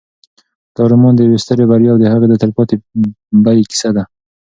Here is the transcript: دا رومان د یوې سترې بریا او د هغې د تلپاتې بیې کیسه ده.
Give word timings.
دا 0.75 0.83
رومان 0.91 1.13
د 1.15 1.19
یوې 1.27 1.37
سترې 1.43 1.65
بریا 1.69 1.91
او 1.93 1.99
د 2.01 2.05
هغې 2.13 2.27
د 2.29 2.35
تلپاتې 2.43 2.75
بیې 3.43 3.63
کیسه 3.71 3.89
ده. 3.95 4.03